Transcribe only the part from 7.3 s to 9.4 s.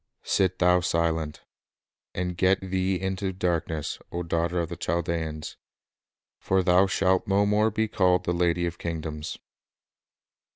more be called the lady of kingdoms.